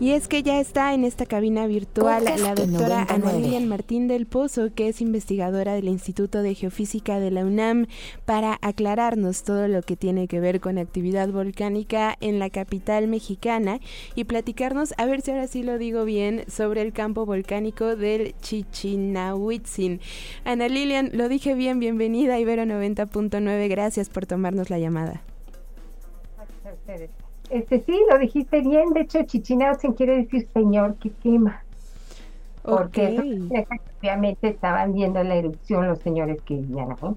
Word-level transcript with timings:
Y 0.00 0.10
es 0.10 0.26
que 0.26 0.42
ya 0.42 0.60
está 0.60 0.92
en 0.92 1.04
esta 1.04 1.24
cabina 1.24 1.66
virtual 1.66 2.24
la 2.24 2.54
doctora 2.54 3.06
Ana 3.08 3.32
Lilian 3.32 3.68
Martín 3.68 4.08
del 4.08 4.26
Pozo, 4.26 4.74
que 4.74 4.88
es 4.88 5.00
investigadora 5.00 5.74
del 5.74 5.88
Instituto 5.88 6.42
de 6.42 6.54
Geofísica 6.54 7.20
de 7.20 7.30
la 7.30 7.44
UNAM, 7.44 7.86
para 8.24 8.58
aclararnos 8.60 9.44
todo 9.44 9.68
lo 9.68 9.82
que 9.82 9.96
tiene 9.96 10.26
que 10.26 10.40
ver 10.40 10.60
con 10.60 10.78
actividad 10.78 11.28
volcánica 11.28 12.16
en 12.20 12.40
la 12.40 12.50
capital 12.50 13.06
mexicana 13.06 13.78
y 14.16 14.24
platicarnos, 14.24 14.94
a 14.98 15.06
ver 15.06 15.20
si 15.20 15.30
ahora 15.30 15.46
sí 15.46 15.62
lo 15.62 15.78
digo 15.78 16.04
bien, 16.04 16.44
sobre 16.48 16.82
el 16.82 16.92
campo 16.92 17.24
volcánico 17.24 17.94
del 17.94 18.34
Chichinahuitzin. 18.40 20.00
Ana 20.44 20.68
Lilian, 20.68 21.10
lo 21.12 21.28
dije 21.28 21.54
bien, 21.54 21.78
bienvenida 21.78 22.34
a 22.34 22.40
Ibero 22.40 22.64
90.9, 22.64 23.68
gracias 23.68 24.08
por 24.08 24.26
tomarnos 24.26 24.70
la 24.70 24.78
llamada. 24.78 25.22
Gracias 26.36 26.66
a 26.66 26.72
ustedes. 26.72 27.23
Este 27.50 27.80
sí, 27.80 27.98
lo 28.10 28.18
dijiste 28.18 28.60
bien. 28.60 28.90
De 28.90 29.02
hecho, 29.02 29.22
Chichinautzen 29.24 29.92
quiere 29.92 30.16
decir 30.16 30.48
señor 30.52 30.96
que 30.96 31.10
quema. 31.22 31.62
Porque 32.62 33.18
obviamente 34.00 34.48
estaban 34.48 34.94
viendo 34.94 35.22
la 35.22 35.34
erupción 35.34 35.86
los 35.86 35.98
señores 35.98 36.40
que 36.42 36.54
vivían 36.54 36.92
ahí. 36.92 37.14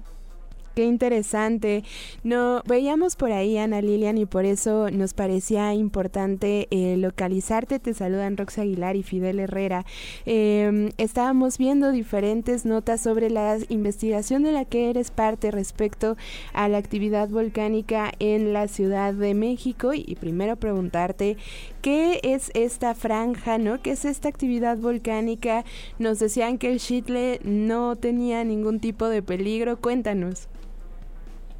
Qué 0.78 0.84
interesante. 0.84 1.82
No, 2.22 2.62
veíamos 2.64 3.16
por 3.16 3.32
ahí 3.32 3.58
Ana 3.58 3.82
Lilian 3.82 4.16
y 4.16 4.26
por 4.26 4.44
eso 4.44 4.92
nos 4.92 5.12
parecía 5.12 5.74
importante 5.74 6.68
eh, 6.70 6.96
localizarte. 6.96 7.80
Te 7.80 7.94
saludan 7.94 8.36
Rox 8.36 8.58
Aguilar 8.58 8.94
y 8.94 9.02
Fidel 9.02 9.40
Herrera. 9.40 9.84
Em, 10.24 10.90
estábamos 10.96 11.58
viendo 11.58 11.90
diferentes 11.90 12.64
notas 12.64 13.00
sobre 13.00 13.28
la 13.28 13.58
investigación 13.68 14.44
de 14.44 14.52
la 14.52 14.64
que 14.64 14.88
eres 14.88 15.10
parte 15.10 15.50
respecto 15.50 16.16
a 16.52 16.68
la 16.68 16.78
actividad 16.78 17.28
volcánica 17.28 18.12
en 18.20 18.52
la 18.52 18.68
Ciudad 18.68 19.12
de 19.14 19.34
México 19.34 19.94
y, 19.94 20.14
primero 20.14 20.54
preguntarte 20.54 21.38
qué 21.82 22.20
es 22.22 22.52
esta 22.54 22.94
franja, 22.94 23.58
¿no? 23.58 23.82
¿Qué 23.82 23.90
es 23.90 24.04
esta 24.04 24.28
actividad 24.28 24.78
volcánica? 24.78 25.64
Nos 25.98 26.20
decían 26.20 26.56
que 26.56 26.70
el 26.70 26.78
Chitle 26.78 27.40
no 27.42 27.96
tenía 27.96 28.44
ningún 28.44 28.78
tipo 28.78 29.08
de 29.08 29.24
peligro. 29.24 29.80
Cuéntanos. 29.80 30.46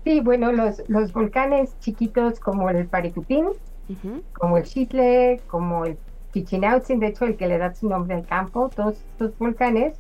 Sí, 0.09 0.21
bueno, 0.21 0.53
los, 0.53 0.83
los 0.89 1.13
volcanes 1.13 1.79
chiquitos 1.81 2.41
como 2.41 2.71
el 2.71 2.87
Paricutín, 2.87 3.45
como 4.33 4.57
el 4.57 4.65
Chitle, 4.65 5.39
como 5.49 5.85
el 5.85 5.99
Chichinautzin, 6.33 6.99
de 6.99 7.09
hecho 7.09 7.27
el 7.27 7.37
que 7.37 7.47
le 7.47 7.59
da 7.59 7.75
su 7.75 7.91
nombre 7.91 8.15
al 8.15 8.25
campo, 8.25 8.71
todos 8.75 8.95
estos 8.95 9.37
volcanes 9.37 9.99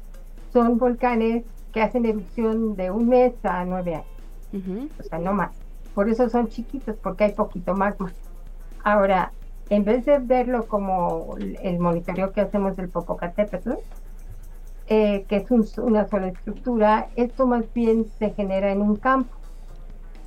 son 0.50 0.78
volcanes 0.78 1.44
que 1.74 1.82
hacen 1.82 2.06
erupción 2.06 2.74
de 2.74 2.90
un 2.90 3.10
mes 3.10 3.34
a 3.44 3.66
nueve 3.66 3.96
años, 3.96 4.90
o 4.98 5.02
sea, 5.02 5.18
no 5.18 5.34
más. 5.34 5.50
Por 5.94 6.08
eso 6.08 6.26
son 6.30 6.48
chiquitos, 6.48 6.96
porque 7.02 7.24
hay 7.24 7.32
poquito 7.32 7.74
magma. 7.74 8.10
Ahora, 8.82 9.34
en 9.68 9.84
vez 9.84 10.06
de 10.06 10.20
verlo 10.20 10.66
como 10.68 11.36
el 11.36 11.78
monitoreo 11.80 12.32
que 12.32 12.40
hacemos 12.40 12.78
del 12.78 12.88
Popocatépetl, 12.88 13.72
eh, 14.86 15.26
que 15.28 15.36
es 15.36 15.50
una 15.76 16.08
sola 16.08 16.28
estructura, 16.28 17.10
esto 17.14 17.46
más 17.46 17.70
bien 17.74 18.06
se 18.18 18.30
genera 18.30 18.72
en 18.72 18.80
un 18.80 18.96
campo. 18.96 19.37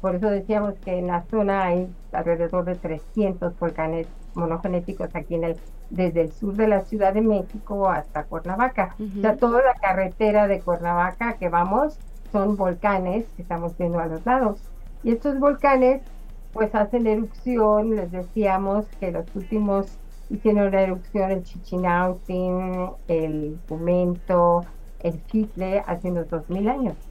Por 0.02 0.16
eso 0.16 0.30
decíamos 0.30 0.74
que 0.84 0.98
en 0.98 1.08
la 1.08 1.24
zona 1.30 1.66
hay 1.66 1.88
alrededor 2.12 2.66
de 2.66 2.76
300 2.76 3.58
volcanes 3.60 4.08
monogenéticos 4.34 5.10
aquí 5.14 5.36
en 5.36 5.44
el 5.44 5.58
desde 5.92 6.22
el 6.22 6.32
sur 6.32 6.56
de 6.56 6.68
la 6.68 6.82
Ciudad 6.82 7.14
de 7.14 7.22
México 7.22 7.90
hasta 7.90 8.24
Cuernavaca. 8.24 8.96
O 9.18 9.22
sea, 9.22 9.36
toda 9.36 9.62
la 9.62 9.74
carretera 9.76 10.48
de 10.48 10.62
Cuernavaca 10.62 11.34
que 11.34 11.50
vamos 11.50 12.00
son 12.32 12.56
volcanes 12.56 13.26
que 13.36 13.42
estamos 13.42 13.78
viendo 13.78 14.00
a 14.00 14.08
los 14.08 14.26
lados. 14.26 14.60
Y 15.04 15.12
estos 15.12 15.38
volcanes 15.40 16.02
pues 16.54 16.74
hacen 16.76 17.08
erupción, 17.08 17.96
les 17.96 18.12
decíamos 18.12 18.86
que 19.00 19.12
los 19.12 19.26
últimos 19.36 19.98
hicieron 20.30 20.72
la 20.72 20.82
erupción 20.82 21.32
el 21.32 21.44
Chichinautin, 21.44 22.90
el 23.08 23.60
Pumento, 23.68 24.66
el 25.00 25.26
Chitle 25.28 25.84
hace 25.86 26.10
unos 26.10 26.30
2000 26.30 26.70
años. 26.70 27.11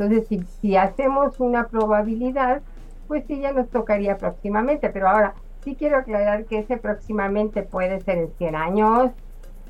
Entonces, 0.00 0.46
si, 0.62 0.76
hacemos 0.76 1.38
una 1.40 1.68
probabilidad, 1.68 2.62
pues 3.06 3.22
sí, 3.26 3.40
ya 3.40 3.52
nos 3.52 3.68
tocaría 3.68 4.16
próximamente. 4.16 4.88
Pero 4.88 5.10
ahora, 5.10 5.34
sí 5.62 5.76
quiero 5.76 5.98
aclarar 5.98 6.46
que 6.46 6.60
ese 6.60 6.78
próximamente 6.78 7.62
puede 7.62 8.00
ser 8.00 8.16
en 8.16 8.30
100 8.38 8.54
años, 8.54 9.10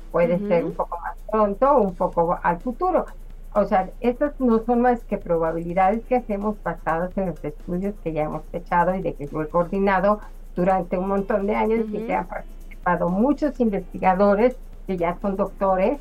puede 0.09 0.39
ser 0.47 0.63
un 0.63 0.71
poco 0.71 0.97
más 1.01 1.17
pronto, 1.29 1.77
un 1.77 1.95
poco 1.95 2.39
al 2.41 2.61
futuro. 2.61 3.07
O 3.53 3.65
sea, 3.65 3.89
estas 3.99 4.39
no 4.39 4.63
son 4.63 4.79
más 4.79 5.03
que 5.03 5.17
probabilidades 5.17 6.05
que 6.05 6.15
hacemos 6.15 6.55
basadas 6.63 7.11
en 7.17 7.25
los 7.25 7.43
estudios 7.43 7.93
que 8.01 8.13
ya 8.13 8.23
hemos 8.23 8.43
echado 8.53 8.95
y 8.95 9.01
de 9.01 9.13
que 9.13 9.27
yo 9.27 9.41
he 9.41 9.49
coordinado 9.49 10.21
durante 10.55 10.97
un 10.97 11.09
montón 11.09 11.45
de 11.45 11.55
años 11.55 11.87
y 11.91 12.05
que 12.05 12.15
han 12.15 12.27
participado 12.27 13.09
muchos 13.09 13.59
investigadores 13.59 14.55
que 14.87 14.95
ya 14.95 15.17
son 15.21 15.35
doctores 15.35 15.99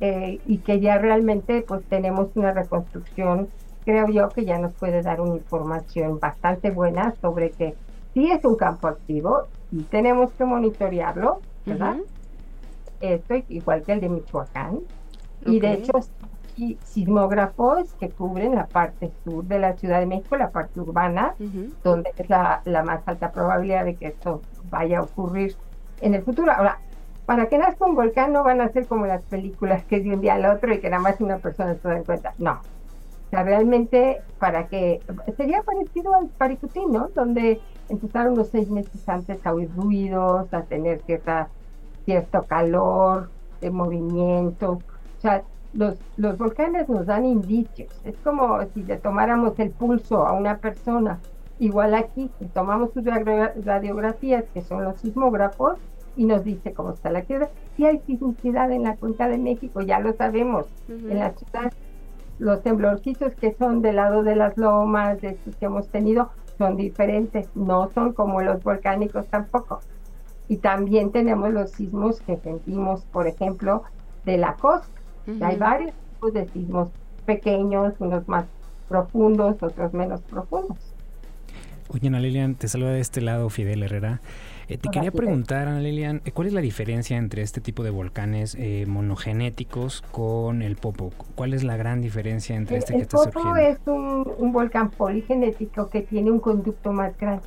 eh, 0.00 0.40
y 0.46 0.58
que 0.58 0.80
ya 0.80 0.98
realmente 0.98 1.64
pues 1.66 1.82
tenemos 1.84 2.28
una 2.34 2.52
reconstrucción, 2.52 3.48
creo 3.84 4.08
yo 4.08 4.28
que 4.28 4.44
ya 4.44 4.58
nos 4.58 4.72
puede 4.74 5.02
dar 5.02 5.20
una 5.20 5.36
información 5.36 6.20
bastante 6.20 6.70
buena 6.70 7.14
sobre 7.20 7.50
que 7.50 7.74
sí 8.14 8.30
es 8.30 8.44
un 8.44 8.56
campo 8.56 8.88
activo 8.88 9.48
y 9.72 9.82
tenemos 9.82 10.30
que 10.32 10.44
monitorearlo, 10.44 11.40
¿verdad? 11.66 11.96
Esto 13.00 13.34
igual 13.48 13.82
que 13.82 13.92
el 13.92 14.00
de 14.00 14.08
Michoacán. 14.08 14.80
Y 15.46 15.60
de 15.60 15.74
hecho, 15.74 15.92
sismógrafos 16.84 17.92
que 17.94 18.08
cubren 18.10 18.54
la 18.54 18.66
parte 18.66 19.10
sur 19.24 19.44
de 19.44 19.58
la 19.58 19.74
Ciudad 19.74 20.00
de 20.00 20.06
México, 20.06 20.36
la 20.36 20.50
parte 20.50 20.80
urbana, 20.80 21.34
donde 21.84 22.10
es 22.16 22.28
la, 22.28 22.62
la, 22.64 22.82
más 22.82 23.06
alta 23.06 23.30
probabilidad 23.30 23.84
de 23.84 23.94
que 23.94 24.08
esto 24.08 24.42
vaya 24.70 24.98
a 24.98 25.02
ocurrir 25.02 25.56
en 26.00 26.14
el 26.14 26.22
futuro. 26.22 26.52
Ahora, 26.52 26.78
para 27.28 27.50
que 27.50 27.58
nazca 27.58 27.84
un 27.84 27.94
volcán 27.94 28.32
no 28.32 28.42
van 28.42 28.62
a 28.62 28.70
ser 28.70 28.86
como 28.86 29.04
las 29.04 29.20
películas 29.20 29.84
que 29.84 29.96
es 29.96 30.04
de 30.04 30.14
un 30.14 30.22
día 30.22 30.36
al 30.36 30.46
otro 30.46 30.72
y 30.72 30.80
que 30.80 30.88
nada 30.88 31.02
más 31.02 31.20
una 31.20 31.36
persona 31.36 31.74
se 31.74 31.86
da 31.86 31.98
en 31.98 32.04
cuenta. 32.04 32.32
No. 32.38 32.52
O 32.52 33.30
sea, 33.30 33.42
realmente 33.42 34.22
para 34.38 34.68
que 34.68 35.02
sería 35.36 35.62
parecido 35.62 36.14
al 36.14 36.28
Paricutín, 36.28 36.90
¿no? 36.90 37.10
Donde 37.14 37.60
empezaron 37.90 38.34
los 38.34 38.48
seis 38.48 38.70
meses 38.70 39.06
antes 39.06 39.46
a 39.46 39.52
oír 39.52 39.68
ruidos, 39.76 40.54
a 40.54 40.62
tener 40.62 41.02
cierta, 41.02 41.50
cierto 42.06 42.44
calor, 42.44 43.28
de 43.60 43.68
movimiento. 43.68 44.78
O 45.18 45.20
sea, 45.20 45.42
los, 45.74 45.98
los 46.16 46.38
volcanes 46.38 46.88
nos 46.88 47.04
dan 47.04 47.26
indicios. 47.26 47.92
Es 48.06 48.16
como 48.24 48.58
si 48.72 48.84
le 48.84 48.96
tomáramos 48.96 49.58
el 49.58 49.70
pulso 49.70 50.26
a 50.26 50.32
una 50.32 50.56
persona. 50.56 51.18
Igual 51.58 51.92
aquí, 51.92 52.30
si 52.38 52.46
tomamos 52.46 52.94
sus 52.94 53.04
radiografías, 53.04 54.44
que 54.54 54.62
son 54.62 54.82
los 54.84 54.98
sismógrafos, 54.98 55.76
y 56.16 56.24
nos 56.24 56.44
dice 56.44 56.72
cómo 56.72 56.92
está 56.92 57.10
la 57.10 57.22
tierra. 57.22 57.48
Si 57.76 57.86
hay 57.86 58.00
sismicidad 58.00 58.70
en 58.72 58.82
la 58.82 58.96
cuenca 58.96 59.28
de 59.28 59.38
México, 59.38 59.80
ya 59.82 60.00
lo 60.00 60.12
sabemos. 60.12 60.66
En 60.88 61.18
la 61.18 61.32
ciudad, 61.32 61.72
los 62.38 62.62
temblorcitos 62.62 63.34
que 63.34 63.54
son 63.54 63.82
del 63.82 63.96
lado 63.96 64.22
de 64.22 64.36
las 64.36 64.56
lomas, 64.56 65.20
de 65.20 65.30
estos 65.30 65.56
que 65.56 65.66
hemos 65.66 65.88
tenido, 65.88 66.30
son 66.56 66.76
diferentes, 66.76 67.48
no 67.54 67.90
son 67.94 68.12
como 68.12 68.42
los 68.42 68.62
volcánicos 68.62 69.26
tampoco. 69.28 69.80
Y 70.48 70.56
también 70.56 71.12
tenemos 71.12 71.52
los 71.52 71.70
sismos 71.70 72.20
que 72.22 72.36
sentimos, 72.36 73.02
por 73.06 73.26
ejemplo, 73.26 73.84
de 74.24 74.38
la 74.38 74.54
costa. 74.54 74.88
Hay 75.42 75.56
varios 75.56 75.92
tipos 76.14 76.32
de 76.32 76.48
sismos 76.48 76.88
pequeños, 77.26 77.94
unos 77.98 78.26
más 78.28 78.46
profundos, 78.88 79.62
otros 79.62 79.92
menos 79.92 80.22
profundos. 80.22 80.78
Oye, 81.90 82.08
Ana 82.08 82.20
Lilian, 82.20 82.54
te 82.54 82.68
saluda 82.68 82.90
de 82.90 83.00
este 83.00 83.20
lado 83.20 83.48
Fidel 83.50 83.82
Herrera. 83.82 84.20
Eh, 84.68 84.76
te 84.76 84.90
quería 84.90 85.10
preguntar, 85.10 85.66
Ana 85.66 85.80
Lilian, 85.80 86.20
eh, 86.26 86.32
¿cuál 86.32 86.48
es 86.48 86.52
la 86.52 86.60
diferencia 86.60 87.16
entre 87.16 87.40
este 87.40 87.62
tipo 87.62 87.82
de 87.82 87.88
volcanes 87.88 88.54
eh, 88.58 88.84
monogenéticos 88.86 90.02
con 90.12 90.60
el 90.60 90.76
Popo? 90.76 91.10
¿Cuál 91.34 91.54
es 91.54 91.64
la 91.64 91.78
gran 91.78 92.02
diferencia 92.02 92.54
entre 92.54 92.76
este 92.76 92.94
que 92.94 93.00
está 93.00 93.16
surgiendo? 93.16 93.56
El 93.56 93.76
Popo 93.78 94.26
es 94.28 94.38
un, 94.38 94.52
volcán 94.52 94.90
poligenético 94.90 95.88
que 95.88 96.02
tiene 96.02 96.30
un 96.30 96.38
conducto 96.38 96.92
más 96.92 97.16
grande. 97.16 97.44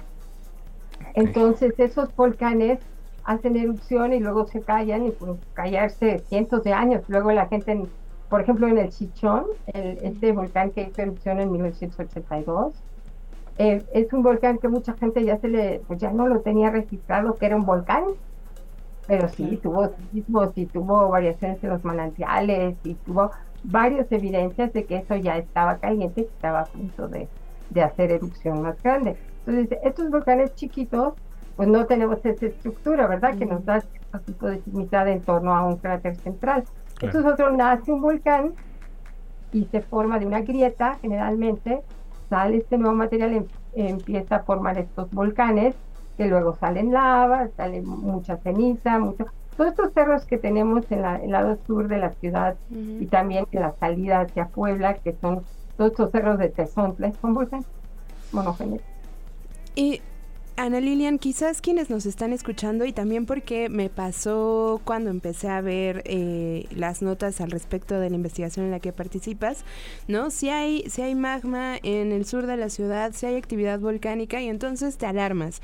Entonces, 1.13 1.75
esos 1.77 2.15
volcanes 2.15 2.79
hacen 3.23 3.55
erupción 3.55 4.13
y 4.13 4.19
luego 4.19 4.47
se 4.47 4.61
callan 4.61 5.05
y 5.05 5.11
pueden 5.11 5.37
callarse 5.53 6.23
cientos 6.27 6.63
de 6.63 6.73
años. 6.73 7.03
Luego 7.07 7.31
la 7.33 7.45
gente, 7.47 7.83
por 8.29 8.41
ejemplo, 8.41 8.67
en 8.67 8.79
el 8.79 8.89
Chichón, 8.89 9.45
el, 9.67 9.99
este 10.01 10.31
volcán 10.31 10.71
que 10.71 10.81
hizo 10.81 11.03
erupción 11.03 11.39
en 11.39 11.51
1982, 11.51 12.73
eh, 13.61 13.85
es 13.93 14.11
un 14.11 14.23
volcán 14.23 14.57
que 14.57 14.67
mucha 14.67 14.93
gente 14.93 15.23
ya 15.23 15.37
se 15.37 15.47
le, 15.47 15.81
pues 15.87 15.99
ya 15.99 16.11
no 16.11 16.27
lo 16.27 16.39
tenía 16.39 16.71
registrado 16.71 17.37
que 17.37 17.45
era 17.45 17.55
un 17.55 17.63
volcán, 17.63 18.05
pero 19.05 19.29
sí, 19.29 19.59
tuvo 19.61 19.91
sismos 20.11 20.49
y 20.55 20.65
tuvo 20.65 21.09
variaciones 21.09 21.63
en 21.63 21.69
los 21.69 21.83
manantiales 21.83 22.75
y 22.83 22.95
tuvo 22.95 23.29
varias 23.63 24.11
evidencias 24.11 24.73
de 24.73 24.85
que 24.85 24.97
eso 24.97 25.15
ya 25.15 25.37
estaba 25.37 25.77
caliente 25.77 26.21
y 26.21 26.23
estaba 26.23 26.61
a 26.61 26.65
punto 26.65 27.07
de, 27.07 27.27
de 27.69 27.83
hacer 27.83 28.09
erupción 28.09 28.63
más 28.63 28.81
grande. 28.81 29.15
Entonces, 29.45 29.77
estos 29.83 30.09
volcanes 30.09 30.55
chiquitos, 30.55 31.13
pues 31.55 31.67
no 31.69 31.85
tenemos 31.85 32.17
esa 32.25 32.47
estructura, 32.47 33.05
¿verdad? 33.05 33.37
Que 33.37 33.45
nos 33.45 33.63
da 33.63 33.77
este 33.77 34.19
tipo 34.25 34.47
de 34.47 34.59
sismicidad 34.61 35.07
en 35.07 35.21
torno 35.21 35.53
a 35.55 35.67
un 35.67 35.77
cráter 35.77 36.15
central. 36.15 36.63
Claro. 36.63 37.17
Entonces, 37.17 37.31
otro 37.31 37.51
nace 37.55 37.91
un 37.91 38.01
volcán 38.01 38.53
y 39.53 39.65
se 39.65 39.81
forma 39.81 40.17
de 40.17 40.25
una 40.25 40.41
grieta, 40.41 40.97
generalmente, 40.99 41.83
sale 42.31 42.57
este 42.57 42.77
nuevo 42.77 42.95
material, 42.95 43.33
em, 43.33 43.45
empieza 43.75 44.37
a 44.37 44.43
formar 44.43 44.77
estos 44.77 45.11
volcanes, 45.11 45.75
que 46.17 46.27
luego 46.27 46.55
salen 46.55 46.93
lava, 46.93 47.49
sale 47.57 47.81
mucha 47.81 48.37
ceniza, 48.37 48.99
mucho, 48.99 49.25
todos 49.57 49.71
estos 49.71 49.93
cerros 49.93 50.25
que 50.25 50.37
tenemos 50.37 50.89
en 50.91 51.01
la, 51.01 51.17
el 51.17 51.31
lado 51.31 51.57
sur 51.67 51.89
de 51.89 51.97
la 51.97 52.11
ciudad 52.11 52.55
y 52.69 53.05
también 53.07 53.45
en 53.51 53.61
la 53.61 53.73
salida 53.73 54.21
hacia 54.21 54.47
Puebla, 54.47 54.93
que 54.95 55.13
son 55.19 55.43
todos 55.75 55.91
estos 55.91 56.11
cerros 56.11 56.39
de 56.39 56.47
Tezontla, 56.47 57.11
son 57.21 57.33
volcanes 57.33 57.65
monogénicos. 58.31 58.87
Y 59.75 60.01
Ana 60.57 60.79
Lilian, 60.79 61.17
quizás 61.17 61.61
quienes 61.61 61.89
nos 61.89 62.05
están 62.05 62.33
escuchando 62.33 62.85
y 62.85 62.93
también 62.93 63.25
porque 63.25 63.69
me 63.69 63.89
pasó 63.89 64.81
cuando 64.83 65.09
empecé 65.09 65.47
a 65.47 65.61
ver 65.61 66.03
eh, 66.05 66.67
las 66.75 67.01
notas 67.01 67.41
al 67.41 67.51
respecto 67.51 67.99
de 67.99 68.09
la 68.09 68.15
investigación 68.15 68.65
en 68.65 68.71
la 68.71 68.79
que 68.79 68.91
participas, 68.91 69.63
¿no? 70.07 70.29
Si 70.29 70.49
hay, 70.49 70.83
si 70.89 71.01
hay 71.01 71.15
magma 71.15 71.77
en 71.81 72.11
el 72.11 72.25
sur 72.25 72.45
de 72.45 72.57
la 72.57 72.69
ciudad, 72.69 73.13
si 73.13 73.25
hay 73.25 73.35
actividad 73.35 73.79
volcánica 73.79 74.41
y 74.41 74.49
entonces 74.49 74.97
te 74.97 75.05
alarmas 75.05 75.61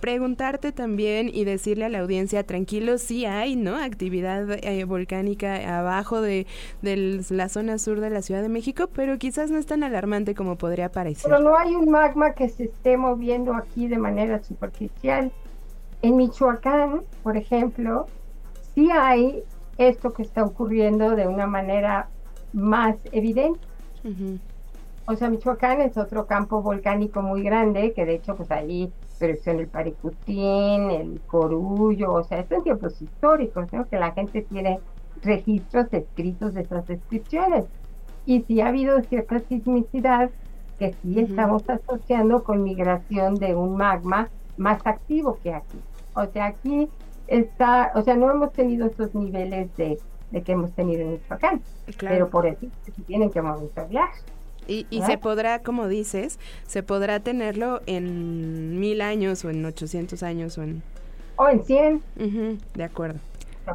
preguntarte 0.00 0.72
también 0.72 1.30
y 1.32 1.44
decirle 1.44 1.84
a 1.84 1.88
la 1.88 2.00
audiencia, 2.00 2.44
tranquilo, 2.44 2.98
sí 2.98 3.24
hay, 3.26 3.56
¿no? 3.56 3.76
Actividad 3.76 4.50
eh, 4.64 4.84
volcánica 4.84 5.78
abajo 5.78 6.20
de, 6.20 6.46
la 6.82 7.48
zona 7.48 7.78
sur 7.78 8.00
de 8.00 8.10
la 8.10 8.22
Ciudad 8.22 8.42
de 8.42 8.48
México, 8.48 8.88
pero 8.92 9.18
quizás 9.18 9.50
no 9.50 9.58
es 9.58 9.66
tan 9.66 9.82
alarmante 9.82 10.34
como 10.34 10.56
podría 10.56 10.90
parecer. 10.90 11.30
Pero 11.30 11.42
no 11.42 11.56
hay 11.56 11.74
un 11.74 11.90
magma 11.90 12.32
que 12.32 12.48
se 12.48 12.64
esté 12.64 12.96
moviendo 12.96 13.54
aquí 13.54 13.88
de 13.88 13.98
manera 13.98 14.42
superficial. 14.42 15.32
En 16.02 16.16
Michoacán, 16.16 17.02
por 17.22 17.36
ejemplo, 17.36 18.06
sí 18.74 18.88
hay 18.90 19.42
esto 19.78 20.12
que 20.12 20.22
está 20.22 20.44
ocurriendo 20.44 21.16
de 21.16 21.26
una 21.26 21.46
manera 21.46 22.08
más 22.52 22.96
evidente. 23.12 23.60
O 25.06 25.16
sea, 25.16 25.28
Michoacán 25.28 25.80
es 25.80 25.96
otro 25.96 26.26
campo 26.26 26.62
volcánico 26.62 27.22
muy 27.22 27.42
grande, 27.42 27.92
que 27.92 28.04
de 28.04 28.14
hecho, 28.14 28.36
pues 28.36 28.50
ahí 28.50 28.92
pero 29.18 29.36
en 29.44 29.60
el 29.60 29.66
Paricutín, 29.68 30.90
el 30.90 31.20
Corullo, 31.26 32.14
o 32.14 32.24
sea, 32.24 32.40
estos 32.40 32.62
tiempos 32.64 33.00
históricos, 33.00 33.72
¿no? 33.72 33.88
Que 33.88 33.98
la 33.98 34.12
gente 34.12 34.42
tiene 34.42 34.80
registros 35.22 35.92
escritos 35.92 36.54
de 36.54 36.62
esas 36.62 36.86
descripciones. 36.86 37.64
Y 38.26 38.42
sí 38.42 38.60
ha 38.60 38.68
habido 38.68 39.00
cierta 39.02 39.40
sismicidad 39.40 40.30
que 40.78 40.94
sí 41.02 41.18
estamos 41.18 41.68
asociando 41.68 42.44
con 42.44 42.62
migración 42.62 43.34
de 43.34 43.54
un 43.54 43.76
magma 43.76 44.28
más 44.56 44.86
activo 44.86 45.38
que 45.42 45.52
aquí. 45.52 45.78
O 46.14 46.26
sea, 46.26 46.46
aquí 46.46 46.88
está, 47.26 47.92
o 47.94 48.02
sea, 48.02 48.16
no 48.16 48.30
hemos 48.30 48.52
tenido 48.52 48.86
esos 48.86 49.14
niveles 49.14 49.74
de, 49.76 49.98
de 50.30 50.42
que 50.42 50.52
hemos 50.52 50.72
tenido 50.72 51.02
en 51.02 51.12
Michoacán, 51.12 51.62
pero 52.00 52.28
por 52.28 52.46
eso 52.46 52.66
tienen 53.06 53.30
que 53.30 53.42
monitorear. 53.42 54.10
Y, 54.68 54.86
y 54.90 55.02
se 55.02 55.18
podrá, 55.18 55.60
como 55.60 55.88
dices, 55.88 56.38
se 56.66 56.82
podrá 56.82 57.20
tenerlo 57.20 57.80
en 57.86 58.78
mil 58.78 59.00
años 59.00 59.44
o 59.44 59.50
en 59.50 59.64
800 59.64 60.22
años 60.22 60.58
o 60.58 60.62
en... 60.62 60.82
O 61.36 61.48
en 61.48 61.64
100. 61.64 62.02
de 62.74 62.84
acuerdo. 62.84 63.18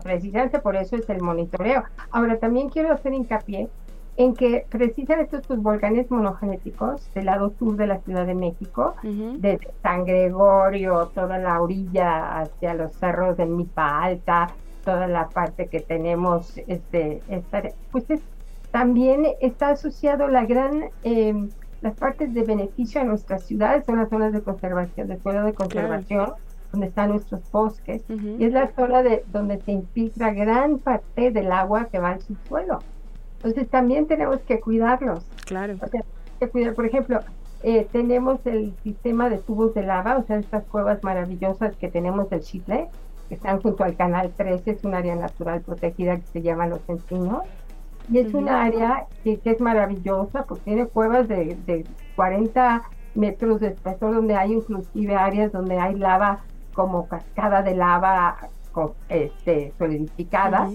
precisamente 0.03 0.59
por 0.59 0.75
eso 0.75 0.95
es 0.95 1.09
el 1.09 1.21
monitoreo. 1.21 1.83
Ahora, 2.11 2.37
también 2.37 2.69
quiero 2.69 2.93
hacer 2.93 3.13
hincapié 3.13 3.69
en 4.15 4.35
que 4.35 4.65
precisamente 4.69 5.37
estos 5.37 5.61
volcanes 5.61 6.11
monogenéticos 6.11 7.11
del 7.13 7.25
lado 7.25 7.51
sur 7.57 7.75
de 7.75 7.87
la 7.87 7.99
Ciudad 8.01 8.27
de 8.27 8.35
México, 8.35 8.95
desde 9.01 9.69
San 9.81 10.05
Gregorio, 10.05 11.07
toda 11.15 11.39
la 11.39 11.59
orilla 11.59 12.39
hacia 12.39 12.75
los 12.75 12.93
cerros 12.93 13.37
de 13.37 13.45
Mipa 13.47 14.03
Alta, 14.03 14.51
toda 14.85 15.07
la 15.07 15.29
parte 15.29 15.67
que 15.67 15.79
tenemos, 15.79 16.57
este, 16.67 17.21
esta, 17.27 17.63
pues 17.91 18.07
es 18.09 18.21
también 18.73 19.27
está 19.39 19.69
asociado 19.69 20.27
la 20.27 20.47
gran, 20.47 20.85
em, 21.03 21.51
las 21.81 21.93
partes 21.93 22.33
de 22.33 22.41
beneficio 22.41 23.01
a 23.01 23.03
nuestras 23.03 23.43
ciudades 23.43 23.85
son 23.85 23.99
las 23.99 24.09
zonas 24.09 24.33
de 24.33 24.41
conservación, 24.41 25.09
de 25.09 25.19
suelo 25.19 25.45
de 25.45 25.53
conservación, 25.53 26.33
donde 26.71 26.87
están 26.87 27.11
nuestros 27.11 27.51
bosques, 27.51 28.01
y 28.09 28.43
es 28.43 28.51
la 28.51 28.71
zona 28.73 29.03
de 29.03 29.23
donde 29.31 29.61
se 29.61 29.73
infiltra 29.73 30.33
gran 30.33 30.79
parte 30.79 31.29
del 31.29 31.51
agua 31.51 31.85
que 31.91 31.99
va 31.99 32.13
al 32.13 32.21
subsuelo. 32.23 32.79
Entonces 33.35 33.69
también 33.69 34.07
tenemos 34.07 34.39
que 34.39 34.59
cuidarlos. 34.59 35.23
Claro. 35.45 35.75
que 36.39 36.49
cuidar, 36.49 36.73
por 36.73 36.87
ejemplo, 36.87 37.19
eh, 37.61 37.87
tenemos 37.91 38.39
el 38.45 38.73
sistema 38.81 39.29
de 39.29 39.37
tubos 39.37 39.75
de 39.75 39.83
lava, 39.83 40.17
o 40.17 40.23
sea, 40.23 40.37
estas 40.37 40.63
cuevas 40.63 41.03
maravillosas 41.03 41.75
que 41.75 41.89
tenemos 41.89 42.27
del 42.31 42.41
Chile, 42.41 42.87
que 43.29 43.35
están 43.35 43.61
junto 43.61 43.83
al 43.83 43.95
Canal 43.95 44.31
13, 44.35 44.71
es 44.71 44.83
un 44.83 44.95
área 44.95 45.15
natural 45.15 45.61
protegida 45.61 46.15
que 46.17 46.25
se 46.25 46.41
llama 46.41 46.65
Los 46.65 46.81
Encinos 46.89 47.43
y 48.09 48.19
es 48.19 48.33
un 48.33 48.49
área 48.49 49.07
que, 49.23 49.39
es 49.43 49.61
maravillosa, 49.61 50.43
porque 50.43 50.63
tiene 50.65 50.87
cuevas 50.87 51.27
de, 51.27 51.57
de 51.65 51.85
40 52.15 52.83
metros 53.15 53.59
de 53.61 53.67
espesor, 53.67 54.15
donde 54.15 54.35
hay 54.35 54.53
inclusive 54.53 55.15
áreas 55.15 55.51
donde 55.51 55.79
hay 55.79 55.95
lava 55.95 56.41
como 56.73 57.07
cascada 57.07 57.61
de 57.61 57.75
lava 57.75 58.49
este, 59.09 59.73
solidificada. 59.77 60.69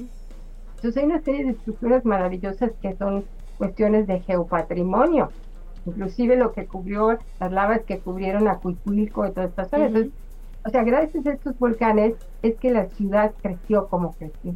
Entonces 0.77 0.97
hay 0.97 1.05
una 1.05 1.21
serie 1.21 1.45
de 1.45 1.51
estructuras 1.53 2.05
maravillosas 2.05 2.71
que 2.81 2.95
son 2.97 3.25
cuestiones 3.59 4.07
de 4.07 4.21
geopatrimonio. 4.21 5.31
Inclusive 5.87 6.37
lo 6.37 6.53
que 6.53 6.67
cubrió, 6.67 7.19
las 7.41 7.53
lavas 7.53 7.81
que 7.83 7.99
cubrieron 7.99 8.47
a 8.47 8.59
Cuicuilco 8.59 9.27
y 9.27 9.33
todas 9.33 9.51
estas 9.51 9.71
zonas. 9.71 10.07
o 10.65 10.71
sea, 10.71 10.85
gracias 10.85 11.27
a 11.27 11.33
estos 11.33 11.59
volcanes 11.59 12.15
es 12.43 12.57
que 12.57 12.71
la 12.71 12.87
ciudad 12.87 13.33
creció 13.43 13.89
como 13.89 14.13
creció. 14.13 14.55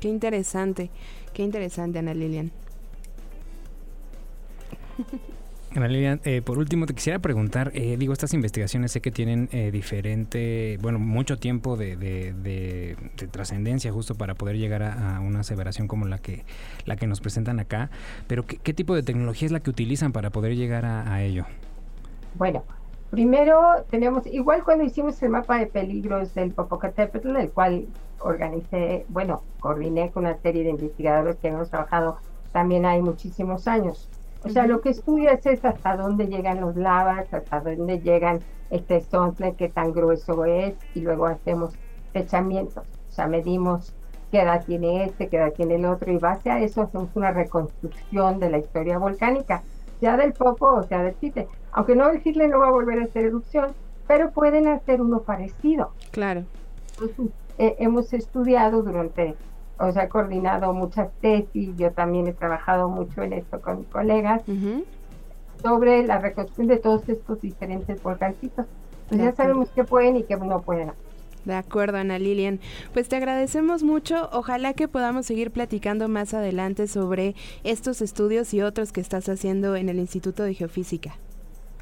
Qué 0.00 0.08
interesante. 0.08 0.90
Qué 1.32 1.42
interesante, 1.42 1.98
Ana 1.98 2.14
Lilian. 2.14 2.50
Ana 5.76 5.88
Lilian, 5.88 6.20
eh, 6.24 6.40
por 6.42 6.58
último 6.58 6.86
te 6.86 6.94
quisiera 6.94 7.18
preguntar, 7.18 7.70
eh, 7.74 7.96
digo, 7.98 8.14
estas 8.14 8.32
investigaciones 8.32 8.92
sé 8.92 9.02
que 9.02 9.10
tienen 9.10 9.50
eh, 9.52 9.70
diferente, 9.70 10.78
bueno, 10.80 10.98
mucho 10.98 11.36
tiempo 11.36 11.76
de, 11.76 12.96
trascendencia 13.30 13.92
justo 13.92 14.14
para 14.14 14.34
poder 14.34 14.56
llegar 14.56 14.82
a, 14.82 15.20
una 15.20 15.40
aseveración 15.40 15.86
como 15.86 16.06
la 16.06 16.18
que, 16.18 16.44
la 16.86 16.96
que 16.96 17.06
nos 17.06 17.20
presentan 17.20 17.60
acá, 17.60 17.90
pero 18.26 18.46
¿qué, 18.46 18.72
tipo 18.72 18.94
de 18.94 19.02
tecnología 19.02 19.46
es 19.46 19.52
la 19.52 19.60
que 19.60 19.68
utilizan 19.68 20.12
para 20.12 20.30
poder 20.30 20.56
llegar 20.56 20.86
a, 20.86 21.22
ello? 21.22 21.44
Bueno, 22.36 22.64
primero 23.10 23.84
tenemos, 23.90 24.26
igual 24.26 24.64
cuando 24.64 24.84
hicimos 24.84 25.22
el 25.22 25.30
mapa 25.30 25.58
de 25.58 25.66
peligros 25.66 26.34
del 26.34 26.52
Popocatépetl, 26.52 27.36
el 27.36 27.50
cual 27.50 27.86
organicé, 28.20 29.04
bueno, 29.08 29.42
coordiné 29.60 30.10
con 30.10 30.24
una 30.24 30.36
serie 30.38 30.64
de 30.64 30.70
investigadores 30.70 31.36
que 31.36 31.48
hemos 31.48 31.70
trabajado 31.70 32.18
también 32.52 32.86
hay 32.86 33.02
muchísimos 33.02 33.68
años. 33.68 34.08
O 34.42 34.48
sea, 34.48 34.66
lo 34.66 34.80
que 34.80 34.90
estudias 34.90 35.44
es 35.44 35.64
hasta 35.64 35.96
dónde 35.96 36.26
llegan 36.26 36.60
los 36.60 36.76
lavas, 36.76 37.32
hasta 37.34 37.60
dónde 37.60 38.00
llegan 38.00 38.40
este 38.70 39.00
sontle, 39.00 39.54
qué 39.56 39.68
tan 39.68 39.92
grueso 39.92 40.44
es, 40.44 40.74
y 40.94 41.00
luego 41.00 41.26
hacemos 41.26 41.74
fechamientos. 42.12 42.84
O 43.08 43.12
sea, 43.12 43.26
medimos 43.26 43.92
qué 44.30 44.40
edad 44.40 44.64
tiene 44.64 45.04
este, 45.04 45.28
qué 45.28 45.36
edad 45.36 45.52
tiene 45.52 45.74
el 45.74 45.84
otro, 45.84 46.12
y 46.12 46.18
base 46.18 46.50
a 46.50 46.60
eso 46.60 46.82
hacemos 46.82 47.10
una 47.14 47.30
reconstrucción 47.30 48.38
de 48.40 48.50
la 48.50 48.58
historia 48.58 48.98
volcánica, 48.98 49.62
sea 50.00 50.16
del 50.16 50.32
Popo 50.32 50.66
o 50.66 50.82
sea 50.82 51.02
del 51.02 51.18
Chile. 51.18 51.48
Aunque 51.72 51.96
no 51.96 52.08
el 52.08 52.50
no 52.50 52.58
va 52.60 52.68
a 52.68 52.70
volver 52.70 53.00
a 53.00 53.04
hacer 53.04 53.26
erupción, 53.26 53.72
pero 54.06 54.30
pueden 54.30 54.68
hacer 54.68 55.02
uno 55.02 55.20
parecido. 55.20 55.90
Claro. 56.10 56.44
Eh, 57.58 57.76
hemos 57.78 58.12
estudiado 58.12 58.82
durante, 58.82 59.34
o 59.78 59.90
sea, 59.92 60.08
coordinado 60.08 60.72
muchas 60.74 61.10
tesis, 61.20 61.74
yo 61.76 61.90
también 61.92 62.26
he 62.26 62.32
trabajado 62.32 62.88
mucho 62.88 63.22
en 63.22 63.32
esto 63.32 63.60
con 63.60 63.84
colegas, 63.84 64.42
sobre 65.62 66.06
la 66.06 66.18
reconstrucción 66.18 66.66
de 66.66 66.76
todos 66.76 67.08
estos 67.08 67.40
diferentes 67.40 68.02
volcancitos. 68.02 68.66
Pues 69.08 69.20
ya 69.20 69.32
sabemos 69.32 69.70
qué 69.74 69.84
pueden 69.84 70.16
y 70.16 70.24
qué 70.24 70.36
no 70.36 70.60
pueden 70.62 70.90
De 71.44 71.54
acuerdo, 71.54 71.98
Ana 71.98 72.18
Lilian. 72.18 72.60
Pues 72.92 73.08
te 73.08 73.16
agradecemos 73.16 73.84
mucho. 73.84 74.28
Ojalá 74.32 74.74
que 74.74 74.88
podamos 74.88 75.26
seguir 75.26 75.52
platicando 75.52 76.08
más 76.08 76.34
adelante 76.34 76.88
sobre 76.88 77.36
estos 77.62 78.02
estudios 78.02 78.52
y 78.52 78.62
otros 78.62 78.92
que 78.92 79.00
estás 79.00 79.28
haciendo 79.28 79.76
en 79.76 79.88
el 79.88 79.98
Instituto 79.98 80.42
de 80.42 80.54
Geofísica. 80.54 81.14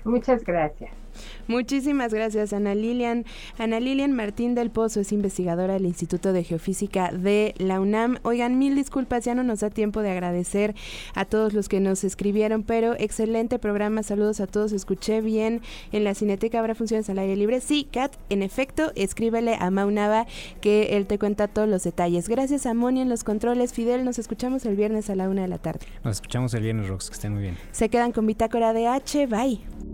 Muchas 0.04 0.44
gracias. 0.44 1.03
Muchísimas 1.48 2.12
gracias, 2.12 2.52
Ana 2.52 2.74
Lilian. 2.74 3.24
Ana 3.58 3.80
Lilian 3.80 4.12
Martín 4.12 4.54
del 4.54 4.70
Pozo 4.70 5.00
es 5.00 5.12
investigadora 5.12 5.74
del 5.74 5.86
Instituto 5.86 6.32
de 6.32 6.44
Geofísica 6.44 7.10
de 7.12 7.54
la 7.58 7.80
UNAM. 7.80 8.18
Oigan, 8.22 8.58
mil 8.58 8.74
disculpas, 8.74 9.24
ya 9.24 9.34
no 9.34 9.42
nos 9.42 9.60
da 9.60 9.70
tiempo 9.70 10.02
de 10.02 10.10
agradecer 10.10 10.74
a 11.14 11.24
todos 11.24 11.52
los 11.52 11.68
que 11.68 11.80
nos 11.80 12.04
escribieron, 12.04 12.62
pero 12.62 12.94
excelente 12.98 13.58
programa. 13.58 14.02
Saludos 14.02 14.40
a 14.40 14.46
todos. 14.46 14.72
Escuché 14.72 15.20
bien 15.20 15.62
en 15.92 16.04
la 16.04 16.14
Cineteca 16.14 16.58
habrá 16.58 16.74
funciones 16.74 17.08
al 17.10 17.18
aire 17.18 17.36
libre. 17.36 17.60
Sí, 17.60 17.88
Kat, 17.90 18.14
en 18.30 18.42
efecto, 18.42 18.92
escríbele 18.94 19.56
a 19.58 19.70
Maunava 19.70 20.26
que 20.60 20.96
él 20.96 21.06
te 21.06 21.18
cuenta 21.18 21.48
todos 21.48 21.68
los 21.68 21.84
detalles. 21.84 22.28
Gracias 22.28 22.66
a 22.66 22.74
Moni 22.74 23.00
en 23.00 23.08
los 23.08 23.24
controles. 23.24 23.72
Fidel, 23.72 24.04
nos 24.04 24.18
escuchamos 24.18 24.64
el 24.66 24.76
viernes 24.76 25.10
a 25.10 25.16
la 25.16 25.28
una 25.28 25.42
de 25.42 25.48
la 25.48 25.58
tarde. 25.58 25.86
Nos 26.02 26.16
escuchamos 26.16 26.54
el 26.54 26.62
viernes, 26.62 26.88
Rox, 26.88 27.08
que 27.08 27.14
estén 27.14 27.32
muy 27.32 27.42
bien. 27.42 27.56
Se 27.72 27.88
quedan 27.88 28.12
con 28.12 28.26
Bitácora 28.26 28.72
de 28.72 28.86
H. 28.86 29.26
Bye. 29.26 29.93